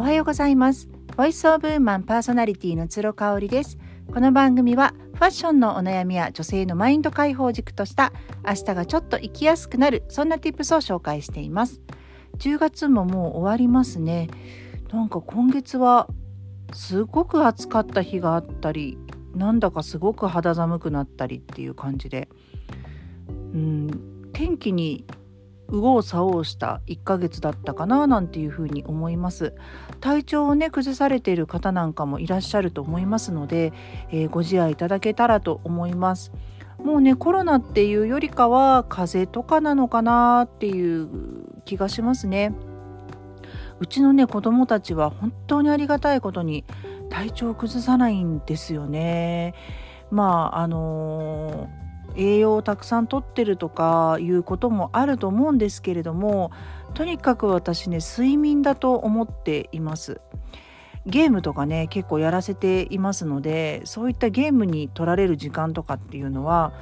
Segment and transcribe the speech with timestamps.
[0.00, 0.88] おはようございます。
[1.14, 3.76] ボイスオブウーマンパーソナリティの鶴香織です。
[4.10, 8.10] この番組はファッションのお悩みや女性のマインド解放軸とした
[8.42, 11.82] 明日がちょっと生きやすくなるそんな tips を紹介しています。
[12.38, 14.30] 10月ももう終わりますね。
[14.90, 16.08] なんか今月は
[16.72, 18.96] すごく暑かった日があったり
[19.34, 22.30] なんだかすごく肌寒くなったりっていう感じで。
[23.28, 25.04] うん天気に
[25.70, 29.54] 右往左往した1ヶ月だったかななんていうふうに思います。
[30.00, 33.72] 体調をね崩されている方なんかもいらっしゃると思いますので、
[34.10, 36.32] えー、ご自愛いただけたらと思います。
[36.82, 41.08] もうねコロナっていうよりかは風邪とかなのかなっていう
[41.64, 42.52] 気がしますね。
[43.78, 46.64] うちのね子供たちは本当にありがたいことに
[47.10, 49.54] 体調を崩さないんですよね。
[50.10, 51.79] まああのー
[52.16, 56.50] 栄養をたくさんとってるとかいうこともあると思うんですけれども
[56.94, 60.20] とにかく私ね睡眠だと思っています。
[61.06, 66.72] ゲームとかね結構やらせていますのでそういったゲームに取られる時間とかっていうのは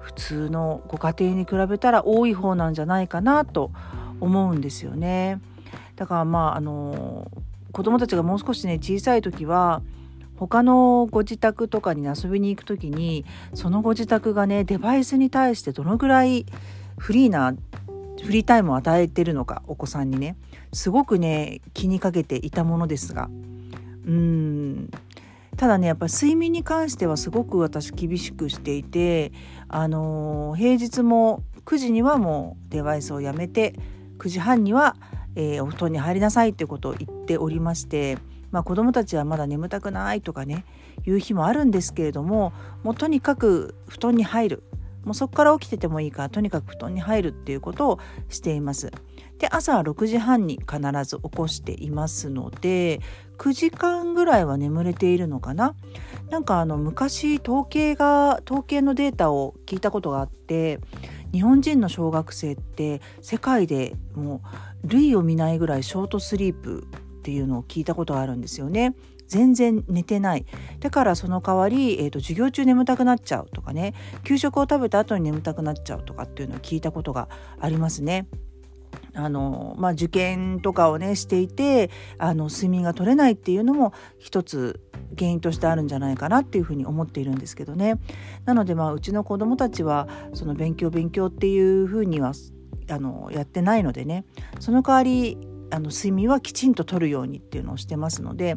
[0.00, 3.70] 普通のご家庭に比べたら多い方なんじゃないかなと
[4.20, 5.40] 思うんですよね。
[5.96, 7.30] だからまああの
[7.72, 9.82] 子供たちがもう少しね小さい時は
[10.36, 16.46] 他のご自宅とかに遊びに行く時にそのご自宅がねデバイスに対してどのぐらい
[16.98, 17.54] フリーな
[18.22, 20.36] フリータイムを与えてるのかお子さんにね
[20.72, 23.28] すごくね気にかけていたものですが。
[24.06, 24.90] うん。
[25.56, 29.32] ただねやっぱり睡眠に関してはすごく私厳しくしていて
[29.68, 33.74] あのー、平日も9時にはもうデバイスをやめて
[34.18, 34.96] 9時半には、
[35.36, 38.18] えー、お布団に入りなさいってことを言っておりまして
[38.54, 40.64] まあ、子どもたちはまだ眠たくないとかね
[41.04, 42.52] いう日もあるんですけれども
[42.84, 44.62] もうとにかく布団に入る
[45.02, 48.92] もうそこから起きててもいいからとにかく布団に入るっていうことをしています。
[49.38, 53.00] で朝は6時半に必ず起こしていますので
[53.38, 55.74] 9時間ぐらいは眠れているのかな
[56.30, 60.78] なんかあの昔統計が統計のデータを聞いたことがあって
[61.32, 64.40] 日本人の小学生って世界でも
[64.84, 66.86] う類を見ないぐらいショートスリープ
[67.24, 68.94] っていうのを聞いたことがあるんですよね。
[69.26, 70.44] 全然寝てない
[70.80, 78.28] だからその代わり、えーと、授業中眠たくなっちゃうとかね給食を食べた後に眠たくなっちゃうとかっていうのを聞いたことがありますね。
[79.14, 84.80] あのまあ、受験とかをねしていてあの睡眠が取れないっていうのも一つ
[85.16, 87.94] 原因としてあるんじゃないかなっていうふうに思っているんですけどね。
[88.44, 92.32] なのでまあうちの子どもたちはその勉強勉強っていうふうには
[92.90, 94.24] あのやってないのでね
[94.60, 95.38] その代わり
[95.70, 98.56] あの睡眠はきちんととるようにっていうのをしてますので、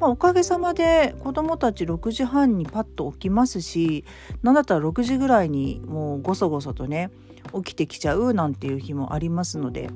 [0.00, 4.04] まあ、おかげさまで子どもたち6時半にパッと起きますし
[4.42, 7.10] 何だったら6時ぐらいにもうごそごそとね
[7.54, 9.90] 起きてきちゃうなんていう日もありますので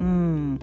[0.00, 0.58] うん。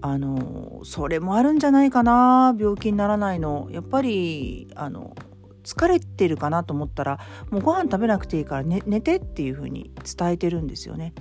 [0.00, 3.68] あのそれもあるんじゃないかな病気にならないの。
[3.70, 5.16] やっぱりあの
[5.64, 7.18] 疲れてるかなと思ったら
[7.50, 11.14] もうご飯食べなくていいから寝寝てっていう風に伝えてるんですよね。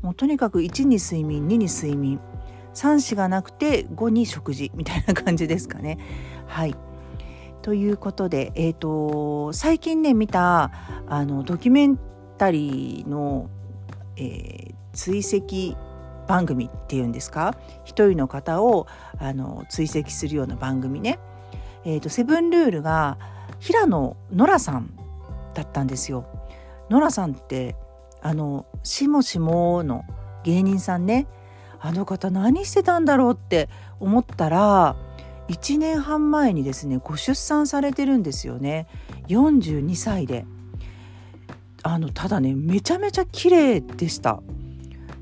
[0.00, 2.20] もうとにかく1に睡眠2に睡眠。
[2.74, 5.98] 3子がなくて5に食事みたいな感じですかね。
[6.46, 6.76] はい
[7.62, 10.70] ということで、えーと、最近ね見た
[11.06, 11.98] あのドキュメン
[12.38, 13.50] タリーの、
[14.16, 15.78] えー、追跡
[16.26, 17.54] 番組っていうんですか？
[17.84, 18.86] 一人の方を
[19.18, 21.18] あの追跡するような番組ね、
[21.84, 23.18] えーと、セブンルールが
[23.58, 24.94] 平野ノラさん
[25.52, 26.24] だったんですよ。
[26.88, 27.76] ノラさんって
[28.22, 30.04] あのしもしもの
[30.44, 31.26] 芸人さんね
[31.80, 33.68] あの方何してたんだろうって
[33.98, 34.96] 思ったら
[35.48, 38.86] 1年半前にですねご出産されてるんですよね。
[39.28, 40.44] 42歳で。
[41.82, 44.42] あのただねめちゃめちゃ綺麗でした。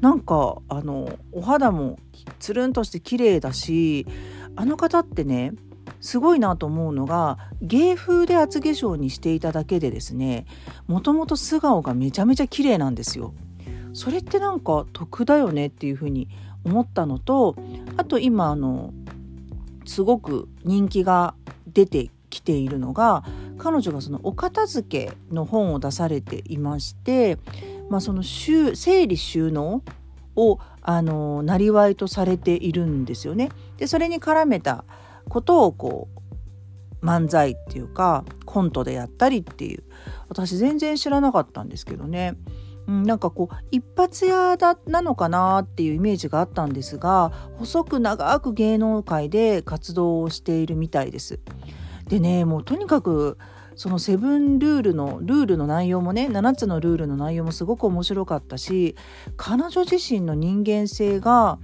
[0.01, 1.99] なんかあのお肌も
[2.39, 4.07] つるんとして綺麗だし
[4.55, 5.53] あの方ってね
[6.01, 10.47] すごいなと思うのが芸風で厚化粧にしていただけでですね
[10.87, 13.35] もともと素顔がめちゃめちゃ綺麗なんですよ。
[13.95, 16.29] それってなんか得だよねっていうふうに
[16.65, 17.57] 思ったのと
[17.97, 18.93] あと今あの
[19.85, 21.35] すごく人気が
[21.67, 23.25] 出てきているのが
[23.59, 27.39] 彼女がそのお片付けの本を出されていまして、
[27.89, 29.83] まあ、その整理収納
[30.37, 33.51] をあのなりわいとされているんですよね。
[33.77, 34.85] でそれに絡めた
[35.29, 36.09] ことをこ
[37.03, 39.83] う漫才っていうかコントでやったりっていう
[40.29, 42.37] 私全然知らなかったんですけどね。
[42.89, 51.39] うん、なんかこう一発屋だなのかなっていうイメージがあったんですが細く長く芸能界で活動をしているみたいです。
[52.09, 53.37] でねもうとにかく
[53.77, 58.97] そのセブンルールのルールの内容もね7つのルールの内容もすごく面白かったし
[59.37, 61.59] 彼女自身の人間性が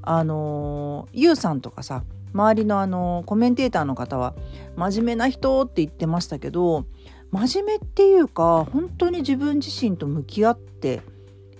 [0.00, 4.34] あのユウさんとかさ周りのあのコメンテーターの方は
[4.76, 6.86] 真面目な人って言ってましたけど
[7.30, 11.02] 真面目っていうか本当に自分自身と向き合って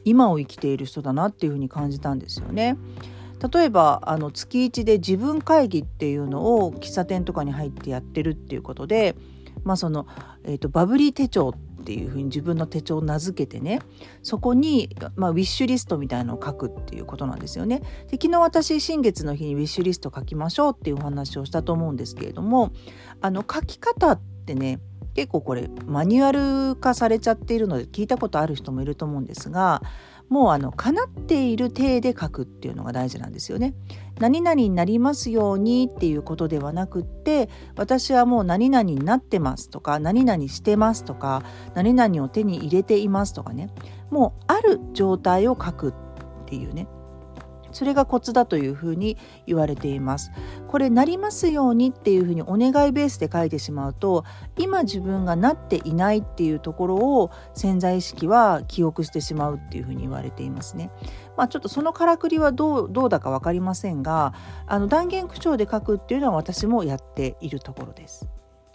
[0.04, 2.76] 今を生きている人だなっていうふうに感じたんですよね。
[3.52, 9.14] 例えばあの月1で自分会議っていうのを喫茶店とかに入ってやってるっていうことで、
[9.62, 10.06] まあその
[10.44, 13.80] えーと、バブリー手帳っていうふうに自分の手帳を名付けてね
[14.22, 17.80] そこに、まあ、ウィッシュリストみたいのを書くっていうことなんですよね。
[18.10, 22.72] で昨日私新月の日にウィッシュリスト書きましょうっていうお話をしたと思うんですけれども
[23.20, 24.80] あの書き方ってね
[25.18, 29.82] 結構これマニュアル化されちゃっているので聞いたことある人もいると思うんですが
[30.28, 33.74] もうあの叶っている体で書くっていうのが大事なんですよね。
[34.20, 41.42] 何々になりますようにっていうことではなくって私はもう何々になってますとか何々してますとか
[41.74, 43.70] 何々を手に入れていますとかね
[44.10, 45.94] もうある状態を書くっ
[46.46, 46.86] ていうね
[47.72, 49.16] それがコツだというふうに
[49.46, 50.30] 言われています。
[50.68, 54.24] これなりますようにっていうふうにお願いベースで書いてしまうと
[54.56, 60.90] 今自分がなっていないっていうところを潜在意識は記憶してしまうっていうふうに言われていますね。
[61.36, 64.34] まあ、ちょっとそのからくりはどうどうだか分かりませんが
[64.66, 68.28] あの断言口調で書くっていうのは私もやっているところです。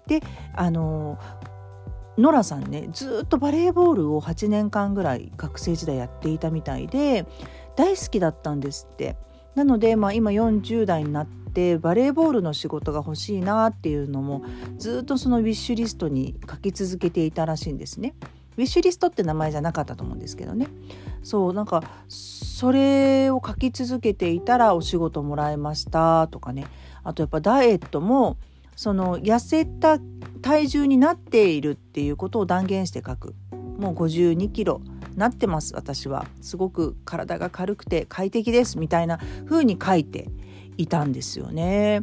[0.07, 0.21] で
[0.53, 1.17] あの
[2.17, 7.25] ノラさんねずっとバレーボールを8年間ぐらい学生時代やっていたみたいで
[7.75, 9.15] 大好きだったんですって。
[9.55, 14.43] なので、まあ、今40代になってバレーボールの仕事が欲しいなっていうのも
[14.77, 18.15] ずっとそのウィッシュリストに書き続けていたらしいんですね。
[18.57, 20.67] ウィッシュリストって名前じゃなかったと思うんですけどね。
[21.23, 26.65] そうなんかそれを書き続けていたらお仕事もらえましたとかね。
[27.03, 28.37] あとやっぱダイエットも
[28.75, 29.99] その痩せた
[30.41, 33.35] 体重になっているっていうことを断言して書く。
[33.77, 34.81] もう52キロ
[35.15, 40.29] なってます私はすごく体が軽くて快適ですみたいな風に書いて
[40.77, 42.01] いたんですよね。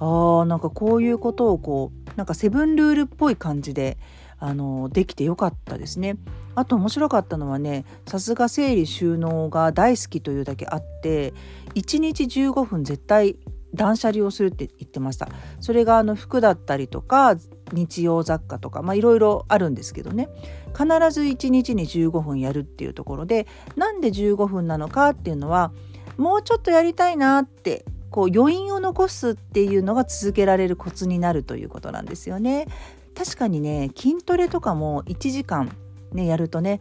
[0.00, 3.98] あーなんかこういうことをこうなんかセブンルールっぽい感じで
[4.38, 6.16] あのできてよかったですね。
[6.54, 11.32] あと面白かったのはねさすが整理収納が大好きというだけあって
[11.74, 13.36] 1日15分絶対
[13.74, 15.28] 断捨離をするって言ってました
[15.60, 17.36] それがあの服だったりとか
[17.72, 20.28] 日用雑貨とかまあいろいろあるんですけどね
[20.68, 25.72] 必ず1日に15分やるっていうところでなんで15分なのかっていうのは
[26.16, 32.66] もうちょっとやりたいなってこう余韻を残すっていうのが続けられるコツになるということなんですよね。
[33.14, 35.76] 確かにね筋トレとかも1時間
[36.12, 36.80] ねやるとね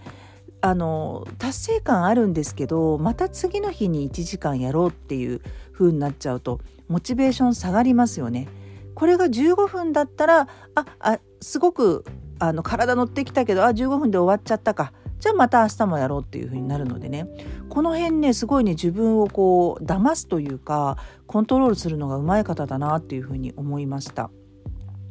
[0.62, 5.42] あの達成感あるんですけどまた次の日に1時間やろうっていう
[5.74, 8.48] 風になっちゃうとモチベーション下がりますよね。
[8.96, 12.04] これが15分だったらああすごく
[12.40, 17.28] あの体乗ってきたけどあ15分で終わっちゃったかじゃあまた明日もやろうっていう風になるのでね
[17.70, 24.32] この辺ねすごいね自分をこう騙すというかコントロールするのがうまい方だなっていう風に思いました。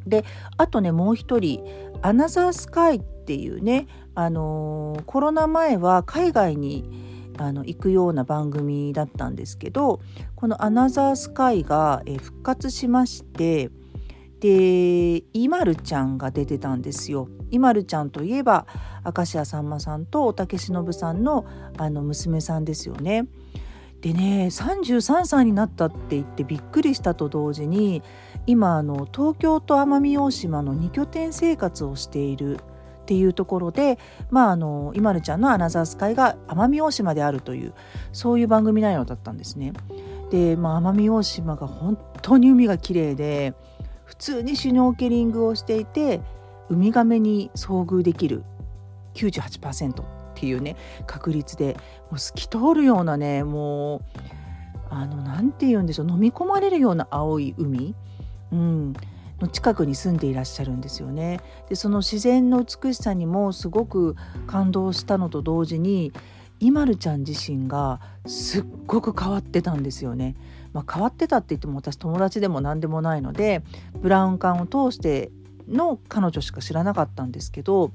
[0.07, 0.25] で
[0.57, 1.65] あとねもう一人
[2.03, 10.01] 「アナザースカイ」っていうね、あのー、コロナ前は海外にあの行くような番組だったんですけど
[10.35, 13.71] この「アナザースカイが」え復活しまして
[14.41, 17.29] でイマルちゃんが出てたんですよ。
[17.51, 18.67] イマルちゃんといえば
[19.05, 21.47] 明石家さんまさんと大竹しのぶさんの
[21.79, 23.27] あの娘さんですよね。
[24.03, 28.03] でね33歳になったって言ってびっくりしたと同時に
[28.47, 32.61] 今あの東京と奄美大島の2拠点生活をしている
[33.07, 37.73] っていうところで、まあ、あの今るちゃんのアナザースカイが奄美大島であるという
[38.13, 39.73] そういう番組内容だったんですね。
[40.33, 43.55] で、まあ、奄美大島が本当に海が綺麗で
[44.05, 46.21] 普通にシュノーケリングをしていて
[46.69, 48.43] ウミガメに遭遇できる
[49.15, 50.75] 98%っていうね
[51.07, 51.75] 確率で
[52.11, 54.03] もう透き通るようなねもう
[54.91, 57.95] あの何て言うんでしょう飲み込まれるような青い海、
[58.53, 58.95] うん、
[59.41, 61.41] の近くに住んでいらっしゃるんですよね。
[61.69, 64.17] でその自然の美しさにもすごく
[64.47, 66.13] 感動したのと同時に
[66.61, 70.37] イマルちゃん自身がすっごく変わってたんですよね。
[70.73, 73.63] まあ、変わってたって言っても私友達でも何でもないので
[74.01, 75.31] ブラウン管を通して
[75.69, 77.93] の彼女しか知らなかったんですけど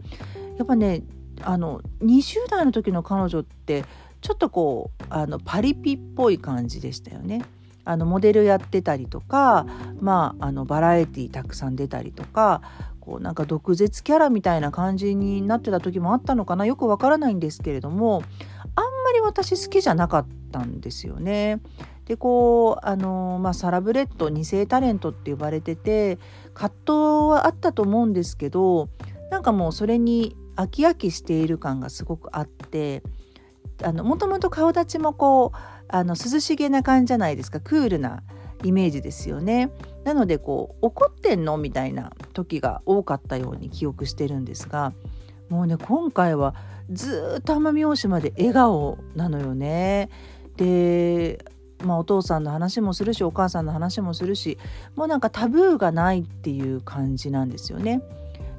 [0.58, 1.04] やっぱね
[1.42, 3.86] あの20代の時の彼女って
[4.22, 7.44] ちょっとこうあのパリピっぽい感じでしたよね。
[7.84, 9.66] あのモデルやってたりとか、
[10.00, 12.62] まあ、あのバラエティーたくさん出たりとか
[13.00, 18.24] こうなんか毒舌キャラみたいな感じになってた時もあったのかなよくわからないんですけれども
[18.76, 21.60] あんまり私好きじゃなかったんですよね。
[22.06, 26.18] でこうあの、まあ、サラブレッド2世タレントって呼ばれてて
[26.54, 26.92] 葛藤
[27.30, 28.90] はあったと思うんですけど
[29.30, 33.02] なんかもうそれに飽き飽きしている感がすごくあって
[33.84, 35.58] あのもともと顔立ちもこう
[35.92, 38.24] あの涼しげな感じじゃないですかクールな
[38.64, 39.72] イメージですよね。
[40.04, 44.94] なのでこう怒ってんのみたいな時が多かったように記憶してるんですが
[45.50, 46.56] もうね今回は
[46.92, 50.10] ずっと奄美大島で笑顔なのよね。
[50.58, 51.46] で
[51.84, 54.60] まあ、お父さんの話もするしお母さんの話もするし
[54.96, 58.02] もうなんかタブーがないっていう感じなんですよね。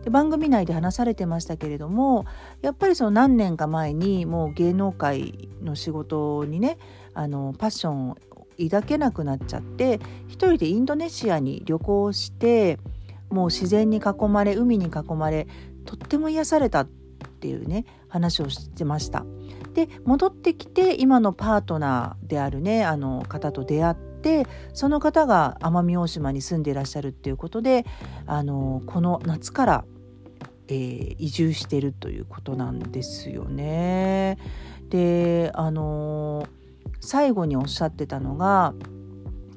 [0.02, 2.24] で番組内で話されてましたけれども
[2.60, 6.78] やっぱりその何年か前にもう芸能界の仕事にね
[7.14, 8.16] あのパッションを
[8.58, 12.78] 抱けなくなっちゃって一人でインドネシアに旅行して
[13.30, 15.46] もう自然に囲まれ海に囲まれ
[15.84, 19.24] とっても癒されたっていうね話をしてました。
[19.74, 27.86] で戻ってきて今のパートナーであるねあの方と出会ってその方が奄美大島に住んでいらっしゃるっていうことで
[28.26, 29.84] あのこの夏から、
[30.68, 34.36] えー、移住してるということなんですよね。
[34.90, 36.46] であの
[37.02, 38.74] 最後におっしゃってたのが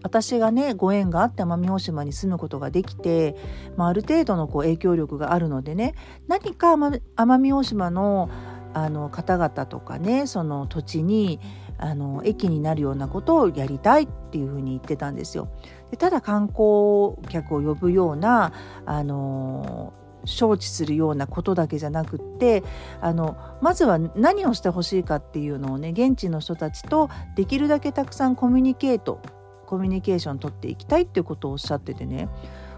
[0.03, 3.35] 私がねご縁があって奄美大島に住むことができて、
[3.77, 5.95] まあ、ある程度のこう影響力があるのでね
[6.27, 8.29] 何か奄美大島の
[8.73, 11.39] あの方々とかねその土地に
[11.77, 15.47] あの駅になるようなことをやりたいっていうふうに言ってたんですよ。
[15.91, 18.51] でただ観光客を呼ぶような
[18.85, 19.93] あの
[20.25, 22.63] 招致するようなことだけじゃなくって
[23.01, 29.21] あのまずは何をしてほしいかっていうのをね現地の人たちとできるだけたくさんコミュニケート
[29.65, 32.29] コミュニケーション取っていきたいっていうことをおっしゃっててね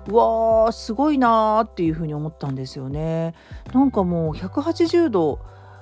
[0.08, 3.34] うわーすごいなーっていうふうに思ったんですよね。
[3.74, 5.40] なんかもう180度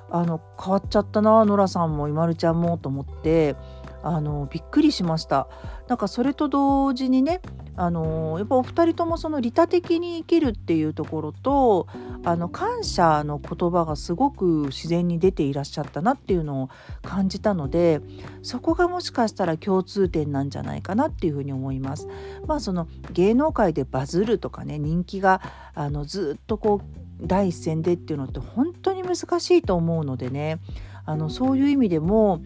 [0.09, 3.55] あの変わっちゃったなノラさんもいまるちゃんもと思って
[4.03, 5.47] あのびっくりしました
[5.87, 7.41] なんかそれと同時にね
[7.77, 11.87] あのやっぱお二人ともその利他的に生きるっていうところと
[12.23, 16.69] あの感謝の言葉がすごく自然に出ていらっしゃったなっていうのを
[17.01, 18.01] 感じたので
[18.43, 22.07] そこがもしかしたら共通点なんじゃないかなっていうふうに思います。
[22.47, 25.41] まあその芸能界でバズるとかね人気が
[25.73, 30.59] あのずっとこう第一線でっていうのって本当に難しいと思うのでね
[31.05, 32.41] あのそういう意味でも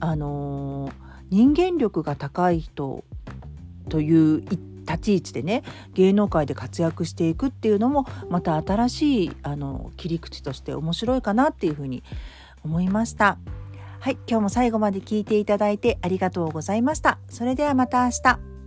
[0.00, 0.90] あの
[1.30, 3.04] 人間力が高い人
[3.88, 4.42] という
[4.88, 5.62] 立ち位置でね
[5.94, 12.02] 芸能界で活躍していくっていうのもまた新しいあの切り口として面白いかなっていうふうに
[12.64, 13.38] 思いました。
[14.00, 17.18] はい、今日も最後まで聞いていただいてありがとうございました。
[17.28, 18.57] それではまた明日。